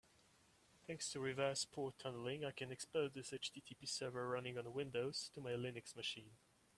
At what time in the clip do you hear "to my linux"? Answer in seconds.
5.35-5.95